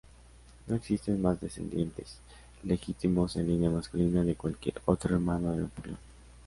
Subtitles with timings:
[0.65, 2.17] No existen más descendientes
[2.63, 5.99] legítimos en línea masculina de cualquier otro hermano de Napoleón.